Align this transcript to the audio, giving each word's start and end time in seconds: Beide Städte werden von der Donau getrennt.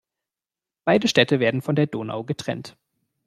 Beide 0.83 1.07
Städte 1.07 1.39
werden 1.39 1.61
von 1.61 1.75
der 1.75 1.85
Donau 1.85 2.23
getrennt. 2.23 2.75